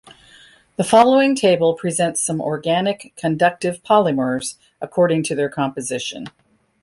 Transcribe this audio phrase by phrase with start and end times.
[0.77, 6.25] The following table presents some organic conductive polymers according to their composition.